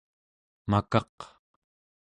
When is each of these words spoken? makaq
makaq 0.71 1.17